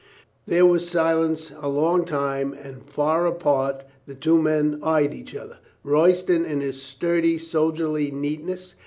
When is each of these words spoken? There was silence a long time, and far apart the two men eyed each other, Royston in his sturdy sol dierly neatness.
There 0.47 0.65
was 0.65 0.89
silence 0.89 1.51
a 1.59 1.69
long 1.69 2.05
time, 2.05 2.53
and 2.53 2.81
far 2.83 3.27
apart 3.27 3.83
the 4.07 4.15
two 4.15 4.41
men 4.41 4.79
eyed 4.81 5.13
each 5.13 5.35
other, 5.35 5.59
Royston 5.83 6.43
in 6.43 6.59
his 6.59 6.81
sturdy 6.81 7.37
sol 7.37 7.71
dierly 7.71 8.11
neatness. 8.11 8.73